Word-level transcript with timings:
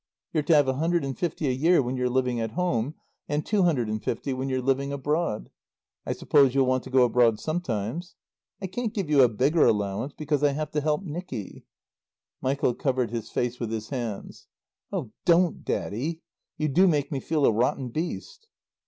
You're 0.33 0.41
to 0.41 0.55
have 0.55 0.67
a 0.67 0.77
hundred 0.77 1.05
and 1.05 1.15
fifty 1.15 1.47
a 1.47 1.51
year 1.51 1.79
when 1.79 1.95
you're 1.95 2.09
living 2.09 2.39
at 2.39 2.53
home 2.53 2.95
and 3.29 3.45
two 3.45 3.61
hundred 3.61 3.87
and 3.87 4.03
fifty 4.03 4.33
when 4.33 4.49
you're 4.49 4.59
living 4.59 4.91
abroad. 4.91 5.51
I 6.07 6.13
suppose 6.13 6.55
you'll 6.55 6.65
want 6.65 6.83
to 6.85 6.89
go 6.89 7.03
abroad 7.03 7.39
sometimes. 7.39 8.15
I 8.59 8.65
can't 8.65 8.95
give 8.95 9.11
you 9.11 9.21
a 9.21 9.29
bigger 9.29 9.63
allowance, 9.63 10.13
because 10.17 10.41
I 10.41 10.53
have 10.53 10.71
to 10.71 10.81
help 10.81 11.03
Nicky" 11.03 11.65
Michael 12.41 12.73
covered 12.73 13.11
his 13.11 13.29
face 13.29 13.59
with 13.59 13.69
his 13.69 13.89
hands. 13.89 14.47
"Oh 14.91 15.11
don't, 15.23 15.63
Daddy. 15.63 16.23
You 16.57 16.67
do 16.67 16.87
make 16.87 17.11
me 17.11 17.19
feel 17.19 17.45
a 17.45 17.51
rotten 17.51 17.89
beast." 17.89 18.47